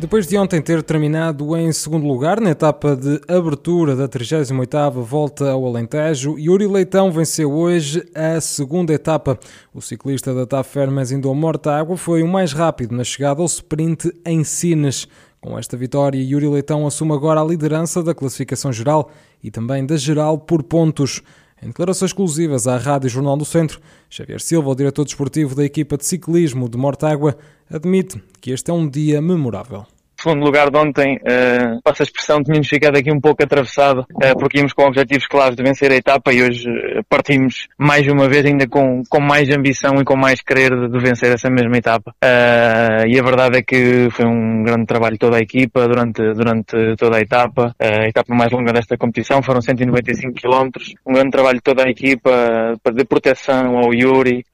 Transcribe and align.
Depois 0.00 0.26
de 0.26 0.38
ontem 0.38 0.62
ter 0.62 0.82
terminado 0.82 1.54
em 1.54 1.70
segundo 1.72 2.06
lugar 2.06 2.40
na 2.40 2.48
etapa 2.48 2.96
de 2.96 3.20
abertura 3.28 3.94
da 3.94 4.08
38ª 4.08 4.92
Volta 5.02 5.50
ao 5.50 5.66
Alentejo, 5.66 6.38
Yuri 6.38 6.66
Leitão 6.66 7.12
venceu 7.12 7.52
hoje 7.52 8.02
a 8.14 8.40
segunda 8.40 8.94
etapa. 8.94 9.38
O 9.74 9.82
ciclista 9.82 10.34
da 10.34 10.46
TAF 10.46 10.72
Fermes 10.72 11.12
Indom 11.12 11.34
Mortágua 11.34 11.98
foi 11.98 12.22
o 12.22 12.26
mais 12.26 12.54
rápido 12.54 12.96
na 12.96 13.04
chegada 13.04 13.42
ao 13.42 13.46
sprint 13.46 14.10
em 14.24 14.42
Sines. 14.42 15.06
Com 15.38 15.58
esta 15.58 15.76
vitória, 15.76 16.18
Yuri 16.18 16.48
Leitão 16.48 16.86
assume 16.86 17.12
agora 17.12 17.42
a 17.42 17.44
liderança 17.44 18.02
da 18.02 18.14
classificação 18.14 18.72
geral 18.72 19.10
e 19.44 19.50
também 19.50 19.84
da 19.84 19.98
geral 19.98 20.38
por 20.38 20.62
pontos. 20.62 21.20
Em 21.62 21.68
declarações 21.68 22.10
exclusivas 22.10 22.66
à 22.66 22.78
Rádio 22.78 23.10
Jornal 23.10 23.36
do 23.36 23.44
Centro, 23.44 23.80
Xavier 24.08 24.40
Silva, 24.40 24.70
o 24.70 24.74
diretor 24.74 25.04
desportivo 25.04 25.54
da 25.54 25.64
equipa 25.64 25.96
de 25.96 26.06
ciclismo 26.06 26.68
de 26.68 26.78
Mortágua, 26.78 27.36
admite 27.68 28.22
que 28.40 28.50
este 28.50 28.70
é 28.70 28.74
um 28.74 28.88
dia 28.88 29.20
memorável 29.20 29.86
segundo 30.20 30.44
lugar 30.44 30.70
de 30.70 30.76
ontem, 30.76 31.16
uh, 31.16 31.80
passa 31.82 32.02
a 32.02 32.04
expressão, 32.04 32.42
tínhamos 32.42 32.68
ficado 32.68 32.96
aqui 32.96 33.10
um 33.10 33.20
pouco 33.20 33.42
atravessado, 33.42 34.00
uh, 34.00 34.38
porque 34.38 34.58
íamos 34.58 34.72
com 34.72 34.84
objetivos 34.84 35.26
claros 35.26 35.56
de 35.56 35.62
vencer 35.62 35.90
a 35.90 35.96
etapa 35.96 36.32
e 36.32 36.42
hoje 36.42 36.68
uh, 36.68 37.02
partimos 37.08 37.68
mais 37.78 38.06
uma 38.06 38.28
vez 38.28 38.44
ainda 38.44 38.68
com, 38.68 39.02
com 39.08 39.20
mais 39.20 39.48
ambição 39.48 39.94
e 40.00 40.04
com 40.04 40.16
mais 40.16 40.42
querer 40.42 40.70
de, 40.70 40.88
de 40.88 40.98
vencer 40.98 41.32
essa 41.32 41.48
mesma 41.48 41.76
etapa. 41.76 42.12
Uh, 42.22 43.06
e 43.08 43.18
a 43.18 43.22
verdade 43.22 43.58
é 43.58 43.62
que 43.62 44.08
foi 44.10 44.26
um 44.26 44.62
grande 44.62 44.86
trabalho 44.86 45.16
toda 45.18 45.38
a 45.38 45.40
equipa 45.40 45.88
durante, 45.88 46.22
durante 46.34 46.96
toda 46.96 47.16
a 47.16 47.20
etapa. 47.20 47.74
a 47.80 48.06
etapa 48.06 48.34
mais 48.34 48.52
longa 48.52 48.72
desta 48.72 48.96
competição 48.98 49.42
foram 49.42 49.62
195 49.62 50.34
km. 50.34 50.68
Um 51.06 51.14
grande 51.14 51.30
trabalho 51.30 51.60
toda 51.62 51.84
a 51.86 51.90
equipa 51.90 52.76
de 52.92 53.04
proteção 53.04 53.78
ao 53.78 53.94
Yuri 53.94 54.44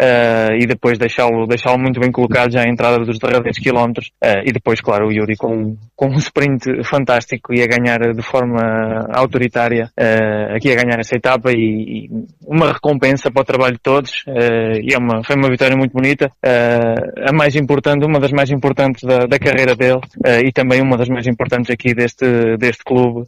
e 0.59 0.67
depois 0.67 0.99
deixá-lo 0.99 1.47
deixá 1.47 1.77
muito 1.77 2.01
bem 2.01 2.13
colocado 2.13 2.53
já 2.53 2.63
à 2.63 2.69
entrada 2.69 2.99
dos 2.99 3.19
derradeiros 3.19 3.59
quilómetros. 3.59 4.11
e 4.45 4.53
depois, 4.53 4.81
claro, 4.81 5.09
o 5.09 5.13
Yuri 5.13 5.37
com 5.37 5.56
com, 5.95 6.09
um 6.09 6.19
sprint 6.19 6.85
fantástico 6.85 7.55
e 7.55 7.63
a 7.63 7.67
ganhar 7.67 7.99
de 8.15 8.23
forma 8.23 9.07
autoritária 9.13 9.91
uh, 9.99 10.57
aqui 10.57 10.71
a 10.71 10.75
ganhar 10.75 10.99
essa 10.99 11.17
etapa 11.17 11.51
e, 11.53 12.07
e, 12.07 12.11
uma 12.47 12.73
recompensa 12.73 13.31
para 13.31 13.43
o 13.43 13.45
trabalho 13.45 13.75
de 13.75 13.81
todos 13.81 14.25
uh, 14.27 14.79
e 14.83 14.95
é 14.95 14.99
uma, 14.99 15.23
foi 15.25 15.37
uma 15.37 15.49
vitória 15.49 15.77
muito 15.77 15.93
bonita 15.93 16.27
uh, 16.27 17.29
a 17.29 17.33
mais 17.33 17.57
importante, 17.57 18.05
uma 18.05 18.21
das 18.21 18.33
mais 18.33 18.51
importantes 18.51 19.03
da, 19.03 19.27
da 19.27 19.39
carreira 19.39 19.75
dele 19.75 20.01
e 20.45 20.53
também 20.53 20.81
uma 20.81 20.97
das 20.97 21.09
mais 21.09 21.27
importantes 21.27 21.71
aqui 21.71 21.95
deste, 21.95 22.57
deste 22.59 22.85
clube 22.85 23.27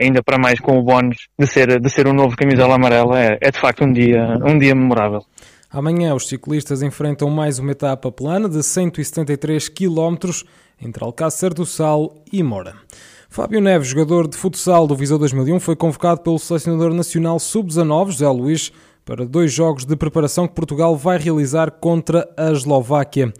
ainda 0.00 0.22
para 0.22 0.38
mais 0.38 0.60
com 0.60 0.78
o 0.78 0.82
bónus 0.82 1.28
de 1.38 1.46
ser, 1.46 1.80
de 1.80 1.90
ser 1.90 2.06
um 2.06 2.12
novo 2.12 2.36
camisola 2.36 2.74
amarela 2.74 3.20
é, 3.20 3.38
é 3.40 3.50
de 3.50 3.58
facto 3.58 3.84
um 3.84 3.92
dia, 3.92 4.36
um 4.44 4.58
dia 4.58 4.74
memorável. 4.74 5.22
Amanhã 5.70 6.14
os 6.14 6.26
ciclistas 6.26 6.80
enfrentam 6.80 7.28
mais 7.28 7.58
uma 7.58 7.72
etapa 7.72 8.10
plana 8.10 8.48
de 8.48 8.62
173 8.62 9.68
km 9.68 10.16
entre 10.80 11.04
Alcácer 11.04 11.52
do 11.52 11.66
Sal 11.66 12.14
e 12.32 12.42
Mora. 12.42 12.74
Fábio 13.28 13.60
Neves, 13.60 13.88
jogador 13.88 14.26
de 14.26 14.34
futsal 14.34 14.86
do 14.86 14.96
Viseu 14.96 15.18
2001, 15.18 15.60
foi 15.60 15.76
convocado 15.76 16.22
pelo 16.22 16.38
selecionador 16.38 16.94
nacional 16.94 17.38
sub-19, 17.38 18.12
José 18.12 18.28
Luís, 18.30 18.72
para 19.04 19.26
dois 19.26 19.52
jogos 19.52 19.84
de 19.84 19.94
preparação 19.94 20.48
que 20.48 20.54
Portugal 20.54 20.96
vai 20.96 21.18
realizar 21.18 21.70
contra 21.70 22.26
a 22.34 22.50
Eslováquia. 22.50 23.30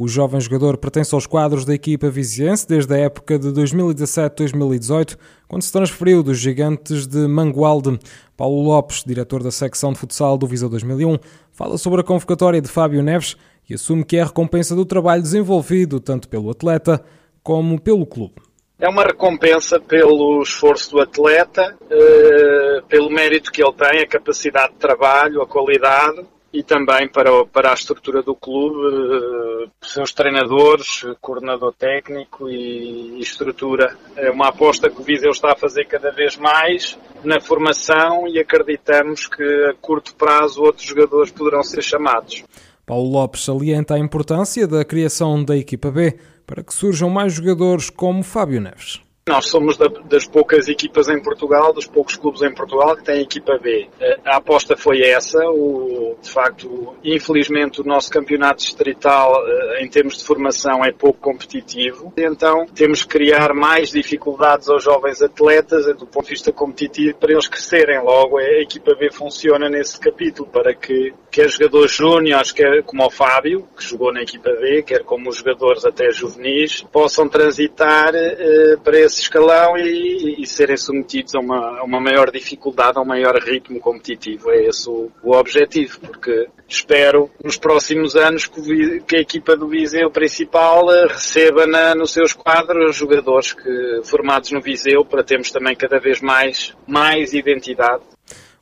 O 0.00 0.06
jovem 0.06 0.40
jogador 0.40 0.76
pertence 0.76 1.12
aos 1.12 1.26
quadros 1.26 1.64
da 1.64 1.74
equipa 1.74 2.08
viziense 2.08 2.68
desde 2.68 2.94
a 2.94 2.98
época 2.98 3.36
de 3.36 3.48
2017-2018, 3.48 5.18
quando 5.48 5.62
se 5.62 5.72
transferiu 5.72 6.22
dos 6.22 6.38
gigantes 6.38 7.04
de 7.04 7.26
Mangualde. 7.26 7.98
Paulo 8.36 8.62
Lopes, 8.62 9.02
diretor 9.04 9.42
da 9.42 9.50
secção 9.50 9.92
de 9.92 9.98
futsal 9.98 10.38
do 10.38 10.46
Viseu 10.46 10.68
2001, 10.68 11.18
fala 11.50 11.76
sobre 11.76 12.00
a 12.00 12.04
convocatória 12.04 12.60
de 12.60 12.68
Fábio 12.68 13.02
Neves 13.02 13.36
e 13.68 13.74
assume 13.74 14.04
que 14.04 14.16
é 14.16 14.20
a 14.20 14.26
recompensa 14.26 14.76
do 14.76 14.86
trabalho 14.86 15.20
desenvolvido 15.20 15.98
tanto 15.98 16.28
pelo 16.28 16.48
atleta 16.48 17.04
como 17.42 17.80
pelo 17.80 18.06
clube. 18.06 18.36
É 18.78 18.88
uma 18.88 19.02
recompensa 19.02 19.80
pelo 19.80 20.40
esforço 20.42 20.92
do 20.92 21.00
atleta, 21.00 21.76
eh, 21.90 22.82
pelo 22.88 23.10
mérito 23.10 23.50
que 23.50 23.60
ele 23.60 23.72
tem, 23.72 24.02
a 24.02 24.06
capacidade 24.06 24.74
de 24.74 24.78
trabalho, 24.78 25.42
a 25.42 25.46
qualidade 25.48 26.24
e 26.52 26.62
também 26.62 27.08
para, 27.08 27.44
para 27.46 27.70
a 27.70 27.74
estrutura 27.74 28.22
do 28.22 28.34
clube, 28.34 28.78
eh, 28.78 29.68
seus 29.82 30.12
treinadores, 30.12 31.04
coordenador 31.20 31.74
técnico 31.74 32.48
e, 32.48 33.20
estrutura. 33.20 33.96
É 34.16 34.30
uma 34.30 34.48
aposta 34.48 34.88
que 34.88 35.00
o 35.00 35.04
Viseu 35.04 35.30
está 35.30 35.52
a 35.52 35.56
fazer 35.56 35.84
cada 35.84 36.10
vez 36.10 36.36
mais 36.36 36.98
na 37.22 37.40
formação 37.40 38.26
e 38.26 38.38
acreditamos 38.38 39.26
que 39.26 39.42
a 39.42 39.74
curto 39.74 40.14
prazo 40.14 40.62
outros 40.62 40.86
jogadores 40.86 41.30
poderão 41.30 41.62
ser 41.62 41.82
chamados. 41.82 42.44
Paulo 42.86 43.10
Lopes 43.10 43.44
salienta 43.44 43.94
a 43.94 43.98
importância 43.98 44.66
da 44.66 44.84
criação 44.84 45.44
da 45.44 45.56
equipa 45.56 45.90
B 45.90 46.18
para 46.46 46.62
que 46.62 46.72
surjam 46.72 47.10
mais 47.10 47.34
jogadores 47.34 47.90
como 47.90 48.22
Fábio 48.22 48.60
Neves. 48.60 49.02
Nós 49.28 49.46
somos 49.46 49.76
da, 49.76 49.86
das 49.86 50.26
poucas 50.26 50.68
equipas 50.68 51.08
em 51.08 51.22
Portugal, 51.22 51.72
dos 51.72 51.86
poucos 51.86 52.16
clubes 52.16 52.40
em 52.40 52.52
Portugal 52.52 52.96
que 52.96 53.04
têm 53.04 53.20
equipa 53.20 53.58
B. 53.58 53.88
A 54.24 54.36
aposta 54.36 54.76
foi 54.76 55.02
essa, 55.02 55.38
o, 55.50 56.16
de 56.20 56.30
facto, 56.30 56.96
infelizmente 57.04 57.80
o 57.80 57.84
nosso 57.84 58.10
campeonato 58.10 58.62
distrital 58.62 59.34
eh, 59.46 59.84
em 59.84 59.88
termos 59.88 60.16
de 60.16 60.24
formação 60.24 60.82
é 60.82 60.92
pouco 60.92 61.20
competitivo, 61.20 62.12
então 62.16 62.66
temos 62.74 63.02
que 63.02 63.08
criar 63.08 63.52
mais 63.52 63.90
dificuldades 63.90 64.68
aos 64.68 64.82
jovens 64.82 65.20
atletas 65.20 65.84
do 65.96 66.06
ponto 66.06 66.24
de 66.24 66.30
vista 66.30 66.50
competitivo 66.50 67.18
para 67.18 67.32
eles 67.32 67.46
crescerem 67.46 68.02
logo. 68.02 68.38
A 68.38 68.62
equipa 68.62 68.94
B 68.94 69.10
funciona 69.12 69.68
nesse 69.68 70.00
capítulo 70.00 70.48
para 70.48 70.74
que 70.74 71.12
quer 71.30 71.48
jogadores 71.48 71.92
júniores, 71.92 72.52
quer 72.52 72.82
como 72.82 73.04
o 73.04 73.10
Fábio, 73.10 73.66
que 73.76 73.84
jogou 73.84 74.12
na 74.12 74.22
equipa 74.22 74.50
B, 74.50 74.82
quer 74.82 75.02
como 75.04 75.28
os 75.28 75.36
jogadores 75.36 75.84
até 75.84 76.10
juvenis, 76.10 76.82
possam 76.92 77.28
transitar 77.28 78.12
uh, 78.14 78.80
para 78.80 78.98
esse 78.98 79.22
escalão 79.22 79.76
e, 79.76 80.42
e, 80.42 80.46
serem 80.46 80.76
submetidos 80.76 81.34
a 81.34 81.40
uma, 81.40 81.80
a 81.80 81.84
uma, 81.84 82.00
maior 82.00 82.30
dificuldade, 82.30 82.98
a 82.98 83.02
um 83.02 83.04
maior 83.04 83.36
ritmo 83.36 83.80
competitivo. 83.80 84.50
É 84.50 84.66
esse 84.66 84.88
o, 84.88 85.10
o 85.22 85.32
objetivo, 85.32 86.00
porque 86.00 86.48
espero 86.66 87.30
nos 87.42 87.56
próximos 87.56 88.16
anos 88.16 88.46
que, 88.46 88.60
o, 88.60 89.04
que 89.04 89.16
a 89.16 89.20
equipa 89.20 89.56
do 89.56 89.68
Viseu 89.68 90.10
principal 90.10 90.86
uh, 90.86 91.08
receba 91.08 91.66
na, 91.66 91.94
nos 91.94 92.12
seus 92.12 92.32
quadros 92.32 92.96
jogadores 92.96 93.52
que, 93.52 94.00
formados 94.04 94.50
no 94.50 94.60
Viseu 94.60 95.04
para 95.04 95.22
termos 95.22 95.50
também 95.50 95.76
cada 95.76 95.98
vez 95.98 96.20
mais, 96.20 96.74
mais 96.86 97.32
identidade 97.32 98.02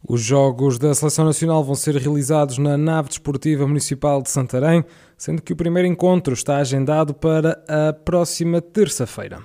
os 0.09 0.21
Jogos 0.21 0.79
da 0.79 0.95
Seleção 0.95 1.25
Nacional 1.25 1.65
vão 1.65 1.75
ser 1.75 1.97
realizados 1.97 2.59
na 2.59 2.77
nave 2.77 3.09
desportiva 3.09 3.67
municipal 3.67 4.23
de 4.23 4.31
Santarém, 4.31 4.85
sendo 5.19 5.43
que 5.43 5.53
o 5.53 5.57
primeiro 5.57 5.89
encontro 5.89 6.33
está 6.33 6.59
agendado 6.59 7.13
para 7.13 7.63
a 7.69 7.93
próxima 7.93 8.61
terça-feira. 8.61 9.41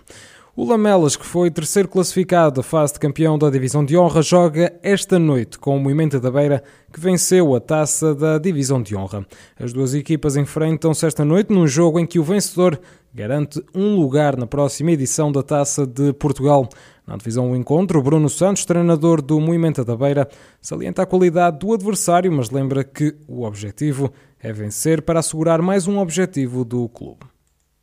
O 0.61 0.63
Lamelas, 0.63 1.15
que 1.15 1.25
foi 1.25 1.49
terceiro 1.49 1.89
classificado 1.89 2.57
da 2.57 2.61
fase 2.61 2.93
de 2.93 2.99
campeão 2.99 3.35
da 3.35 3.49
Divisão 3.49 3.83
de 3.83 3.97
Honra, 3.97 4.21
joga 4.21 4.71
esta 4.83 5.17
noite 5.17 5.57
com 5.57 5.75
o 5.75 5.79
Moimenta 5.79 6.19
da 6.19 6.29
Beira, 6.29 6.63
que 6.93 6.99
venceu 6.99 7.55
a 7.55 7.59
taça 7.59 8.13
da 8.13 8.37
Divisão 8.37 8.79
de 8.79 8.95
Honra. 8.95 9.25
As 9.59 9.73
duas 9.73 9.95
equipas 9.95 10.35
enfrentam-se 10.37 11.03
esta 11.03 11.25
noite 11.25 11.51
num 11.51 11.65
jogo 11.65 11.99
em 11.99 12.05
que 12.05 12.19
o 12.19 12.23
vencedor 12.23 12.79
garante 13.11 13.59
um 13.73 13.95
lugar 13.95 14.37
na 14.37 14.45
próxima 14.45 14.91
edição 14.91 15.31
da 15.31 15.41
Taça 15.41 15.83
de 15.83 16.13
Portugal. 16.13 16.69
Na 17.07 17.17
divisão 17.17 17.49
do 17.49 17.55
encontro, 17.55 17.99
Bruno 17.99 18.29
Santos, 18.29 18.63
treinador 18.63 19.19
do 19.19 19.39
Moimenta 19.39 19.83
da 19.83 19.97
Beira, 19.97 20.29
salienta 20.61 21.01
a 21.01 21.07
qualidade 21.07 21.57
do 21.57 21.73
adversário, 21.73 22.31
mas 22.31 22.51
lembra 22.51 22.83
que 22.83 23.15
o 23.27 23.45
objetivo 23.45 24.13
é 24.39 24.53
vencer 24.53 25.01
para 25.01 25.21
assegurar 25.21 25.59
mais 25.59 25.87
um 25.87 25.97
objetivo 25.97 26.63
do 26.63 26.87
clube. 26.87 27.30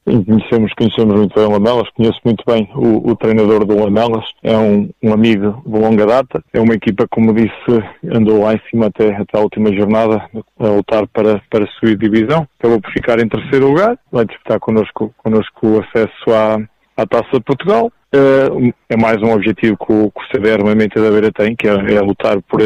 Conhecemos, 0.09 0.73
conhecemos 0.73 1.15
muito 1.17 1.35
bem 1.35 1.45
o 1.45 1.51
Lamelas, 1.51 1.91
conheço 1.91 2.19
muito 2.25 2.43
bem 2.47 2.67
o, 2.75 3.11
o 3.11 3.17
treinador 3.17 3.67
do 3.67 3.79
Lamelas, 3.79 4.25
é 4.43 4.57
um, 4.57 4.89
um, 5.03 5.13
amigo 5.13 5.63
de 5.67 5.79
longa 5.79 6.07
data, 6.07 6.43
é 6.51 6.59
uma 6.59 6.73
equipa, 6.73 7.07
como 7.11 7.35
disse, 7.35 7.85
andou 8.11 8.43
lá 8.43 8.55
em 8.55 8.61
cima 8.71 8.87
até, 8.87 9.15
até 9.15 9.37
a 9.37 9.43
última 9.43 9.71
jornada 9.71 10.23
a 10.59 10.67
lutar 10.67 11.07
para, 11.09 11.43
para 11.51 11.67
subir 11.73 11.99
divisão, 11.99 12.49
acabou 12.59 12.81
por 12.81 12.91
ficar 12.91 13.19
em 13.21 13.29
terceiro 13.29 13.69
lugar, 13.69 13.99
vai 14.11 14.25
disputar 14.25 14.59
connosco, 14.59 15.15
connosco 15.19 15.67
o 15.67 15.81
acesso 15.81 16.33
à, 16.33 16.59
à 17.03 17.07
Taça 17.07 17.33
de 17.35 17.41
Portugal. 17.41 17.93
Uh, 18.15 18.73
é 18.89 18.97
mais 18.97 19.21
um 19.23 19.33
objetivo 19.33 19.77
que 19.77 19.93
o, 19.93 20.11
que 20.11 20.21
o 20.21 20.27
CD 20.33 20.53
Armamento 20.53 21.03
da 21.03 21.11
Beira 21.11 21.31
tem, 21.31 21.55
que 21.55 21.69
é, 21.69 21.73
é 21.73 22.01
lutar 22.01 22.41
por, 22.49 22.61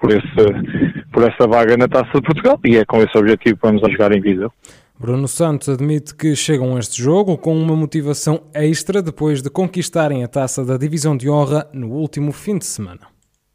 por, 0.00 0.10
esse, 0.10 1.06
por 1.12 1.22
essa 1.22 1.46
vaga 1.46 1.76
na 1.76 1.86
Taça 1.86 2.10
de 2.14 2.22
Portugal, 2.22 2.58
e 2.64 2.76
é 2.76 2.84
com 2.84 3.00
esse 3.00 3.16
objetivo 3.16 3.56
que 3.56 3.66
vamos 3.66 3.84
a 3.84 3.88
jogar 3.88 4.10
em 4.10 4.20
Viseu. 4.20 4.52
Bruno 5.00 5.28
Santos 5.28 5.68
admite 5.68 6.12
que 6.12 6.34
chegam 6.34 6.74
a 6.74 6.80
este 6.80 7.00
jogo 7.00 7.38
com 7.38 7.56
uma 7.56 7.76
motivação 7.76 8.42
extra 8.52 9.00
depois 9.00 9.40
de 9.40 9.48
conquistarem 9.48 10.24
a 10.24 10.28
taça 10.28 10.64
da 10.64 10.76
Divisão 10.76 11.16
de 11.16 11.30
Honra 11.30 11.68
no 11.72 11.92
último 11.92 12.32
fim 12.32 12.58
de 12.58 12.66
semana. 12.66 13.02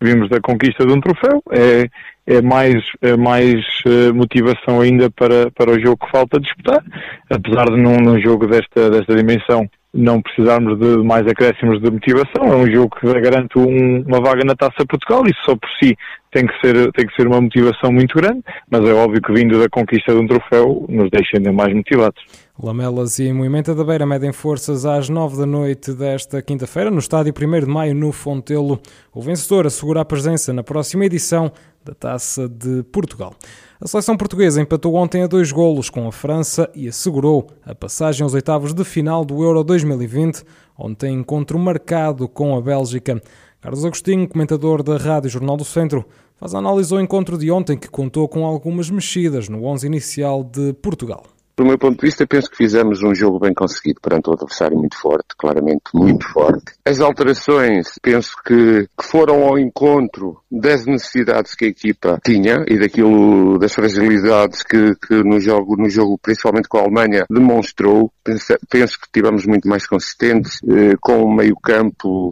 vimos 0.02 0.30
da 0.30 0.40
conquista 0.40 0.86
de 0.86 0.94
um 0.94 1.02
troféu, 1.02 1.44
é, 1.52 1.90
é 2.26 2.42
mais, 2.42 2.82
é 3.02 3.18
mais 3.18 3.60
uh, 3.86 4.14
motivação 4.14 4.80
ainda 4.80 5.12
para, 5.12 5.52
para 5.52 5.70
o 5.70 5.80
jogo 5.82 5.98
que 6.06 6.12
falta 6.12 6.40
disputar, 6.40 6.82
apesar 7.30 7.66
de 7.66 7.76
num, 7.76 7.98
num 7.98 8.22
jogo 8.22 8.48
desta, 8.48 8.90
desta 8.90 9.14
dimensão 9.14 9.70
não 9.94 10.22
precisarmos 10.22 10.80
de 10.80 10.98
mais 11.04 11.28
acréscimos 11.28 11.82
de 11.82 11.92
motivação. 11.92 12.46
É 12.46 12.56
um 12.56 12.72
jogo 12.72 12.96
que 13.00 13.08
garante 13.22 13.58
um, 13.58 14.02
uma 14.08 14.20
vaga 14.20 14.44
na 14.44 14.56
Taça 14.56 14.86
Portugal, 14.88 15.24
isso 15.26 15.40
só 15.46 15.56
por 15.56 15.70
si 15.82 15.96
tem 16.34 16.48
que, 16.48 16.60
ser, 16.60 16.92
tem 16.94 17.06
que 17.06 17.16
ser 17.16 17.28
uma 17.28 17.40
motivação 17.40 17.92
muito 17.92 18.16
grande, 18.16 18.42
mas 18.70 18.84
é 18.84 18.94
óbvio 18.94 19.22
que 19.22 19.32
vindo 19.32 19.60
da 19.60 19.70
conquista 19.70 20.12
de 20.14 20.20
um 20.20 20.28
troféu 20.28 20.86
nos 20.90 21.10
deixa 21.12 21.38
ainda 21.38 21.54
mais 21.54 21.74
motivados. 21.74 22.22
Lamelas 22.62 23.20
e 23.20 23.32
Moimenta 23.32 23.74
da 23.76 23.84
Beira 23.84 24.06
medem 24.06 24.32
forças 24.32 24.86
às 24.86 25.10
nove 25.10 25.38
da 25.38 25.46
noite 25.46 25.94
desta 25.94 26.42
quinta-feira 26.42 26.90
no 26.90 27.00
estádio 27.00 27.34
1 27.34 27.60
de 27.62 27.66
Maio 27.68 27.96
no 27.96 28.12
Fontelo. 28.12 28.80
O 29.14 29.22
vencedor 29.22 29.68
assegura 29.68 30.02
a 30.02 30.06
presença 30.06 30.52
na 30.52 30.64
próxima 30.64 31.06
edição 31.06 31.52
da 31.84 31.94
Taça 31.94 32.48
de 32.48 32.84
Portugal. 32.84 33.34
A 33.80 33.88
seleção 33.88 34.16
portuguesa 34.16 34.62
empatou 34.62 34.96
ontem 34.96 35.24
a 35.24 35.28
dois 35.28 35.52
golos 35.52 35.90
com 35.90 36.08
a 36.08 36.12
França 36.12 36.70
e 36.74 36.88
assegurou 36.88 37.48
a 37.66 37.76
passagem 37.76 38.24
aos 38.24 38.34
oitavos 38.34 38.74
de 38.74 38.84
final 38.84 39.26
do 39.26 39.44
Euro 39.44 39.64
2020, 39.64 40.44
onde 40.78 40.96
tem 40.96 41.16
encontro 41.16 41.60
marcado 41.60 42.28
com 42.28 42.56
a 42.56 42.62
Bélgica. 42.62 43.22
Carlos 43.60 43.84
Agostinho, 43.84 44.28
comentador 44.28 44.84
da 44.84 44.98
Rádio 44.98 45.30
Jornal 45.30 45.58
do 45.58 45.66
Centro, 45.66 46.06
faz 46.36 46.54
a 46.54 46.60
análise 46.60 46.94
ao 46.94 47.00
encontro 47.00 47.38
de 47.38 47.52
ontem 47.52 47.78
que 47.78 47.90
contou 47.90 48.28
com 48.28 48.46
algumas 48.46 48.90
mexidas 48.90 49.50
no 49.50 49.66
11 49.66 49.88
inicial 49.88 50.44
de 50.44 50.74
Portugal. 50.74 51.24
Do 51.56 51.66
meu 51.66 51.78
ponto 51.78 52.00
de 52.00 52.08
vista, 52.08 52.26
penso 52.26 52.50
que 52.50 52.58
fizemos 52.58 53.04
um 53.04 53.14
jogo 53.14 53.40
bem 53.40 53.54
conseguido 53.54 54.02
perante 54.02 54.28
um 54.30 54.34
adversário 54.34 54.76
muito 54.76 54.98
forte, 54.98 55.28
claramente 55.38 55.84
muito 55.94 56.28
forte. 56.30 56.74
As 56.84 57.00
alterações, 57.00 58.00
penso 58.02 58.36
que, 58.44 58.88
que 58.98 59.06
foram 59.06 59.44
ao 59.44 59.60
encontro 59.60 60.40
das 60.52 60.86
necessidades 60.86 61.54
que 61.54 61.66
a 61.66 61.68
equipa 61.68 62.20
tinha 62.26 62.66
e 62.68 62.80
daquilo, 62.80 63.60
das 63.60 63.74
fragilidades 63.74 64.64
que, 64.64 64.96
que 64.96 65.24
no 65.24 65.40
jogo, 65.40 65.78
no 65.78 65.90
jogo, 65.90 66.18
principalmente 66.18 66.68
com 66.68 66.80
a 66.80 66.82
Alemanha, 66.82 67.26
demonstrou. 67.30 68.12
Penso, 68.24 68.56
penso 68.70 69.00
que 69.00 69.12
tivemos 69.14 69.46
muito 69.46 69.68
mais 69.68 69.86
consistentes, 69.86 70.60
eh, 70.68 70.96
com 71.00 71.24
o 71.24 71.36
meio 71.36 71.56
campo, 71.56 72.32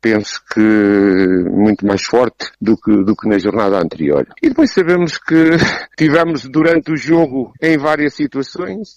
penso 0.00 0.40
que 0.50 0.60
muito 1.50 1.86
mais 1.86 2.04
forte 2.04 2.52
do 2.60 2.76
que, 2.76 3.04
do 3.04 3.14
que 3.14 3.28
na 3.28 3.38
jornada 3.38 3.76
anterior. 3.78 4.26
E 4.42 4.48
depois 4.48 4.72
sabemos 4.72 5.18
que 5.18 5.50
tivemos 5.98 6.44
durante 6.48 6.92
o 6.92 6.96
jogo 6.96 7.52
em 7.60 7.76
várias 7.76 8.14
situações 8.14 8.45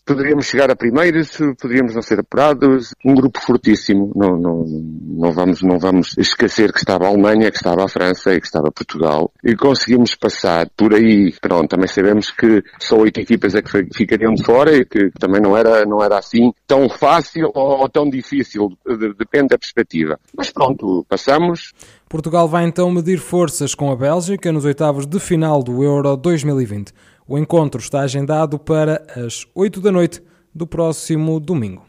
poderíamos 0.06 0.46
chegar 0.46 0.70
a 0.72 0.76
primeiros, 0.76 1.38
poderíamos 1.60 1.96
não 1.96 2.02
ser 2.02 2.20
apurados, 2.20 2.94
um 3.06 3.14
grupo 3.14 3.40
fortíssimo, 3.40 4.12
não, 4.16 4.38
não, 4.38 4.66
não 4.66 5.32
vamos, 5.32 5.62
não 5.62 5.80
vamos 5.80 6.18
esquecer 6.18 6.72
que 6.72 6.80
estava 6.80 7.06
a 7.06 7.10
Alemanha, 7.10 7.52
que 7.52 7.58
estava 7.58 7.84
a 7.84 7.88
França 7.88 8.34
e 8.34 8.40
que 8.40 8.46
estava 8.48 8.72
Portugal, 8.72 9.32
e 9.44 9.56
conseguimos 9.56 10.16
passar 10.16 10.70
por 10.76 10.94
aí, 10.94 11.34
pronto, 11.42 11.70
também 11.70 11.88
sabemos 11.88 12.32
que 12.32 12.64
só 12.80 12.98
oito 12.98 13.20
equipas 13.20 13.56
é 13.56 13.62
que 13.62 13.88
ficariam 13.94 14.34
de 14.34 14.44
fora 14.44 14.76
e 14.76 14.86
que 14.86 15.12
também 15.20 15.42
não 15.42 15.56
era, 15.56 15.86
não 15.86 16.04
era 16.04 16.18
assim 16.18 16.52
tão 16.68 16.90
fácil 16.90 17.52
ou 17.54 17.88
tão 17.90 18.10
difícil, 18.10 18.70
depende 19.18 19.50
da 19.50 19.58
perspectiva. 19.58 20.20
Mas 20.36 20.50
pronto, 20.50 21.06
passamos. 21.08 21.74
Portugal 22.08 22.48
vai 22.48 22.66
então 22.66 22.90
medir 22.92 23.20
forças 23.20 23.76
com 23.76 23.92
a 23.92 23.96
Bélgica 23.96 24.52
nos 24.52 24.66
oitavos 24.66 25.06
de 25.06 25.20
final 25.20 25.62
do 25.62 25.84
Euro 25.84 26.18
2020. 26.18 26.92
O 27.32 27.38
encontro 27.38 27.80
está 27.80 28.00
agendado 28.00 28.58
para 28.58 29.06
as 29.16 29.46
8 29.54 29.80
da 29.82 29.92
noite 29.92 30.20
do 30.52 30.66
próximo 30.66 31.40
domingo. 31.40 31.89